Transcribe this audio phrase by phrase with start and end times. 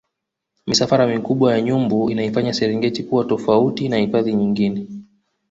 [0.67, 4.87] misafara mikubwa ya nyumbu inaifanya serengeti kuwa tofauti na hifadhi nyingine